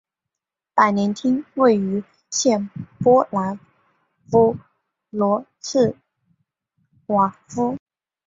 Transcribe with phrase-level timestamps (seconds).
[0.73, 3.59] 百年厅位于现波兰
[4.31, 4.57] 弗
[5.11, 5.95] 罗茨
[7.05, 7.77] 瓦夫。